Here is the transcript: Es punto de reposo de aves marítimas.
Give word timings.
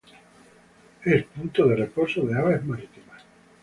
Es 1.05 1.25
punto 1.25 1.67
de 1.67 1.75
reposo 1.75 2.23
de 2.25 2.35
aves 2.35 2.65
marítimas. 2.65 3.21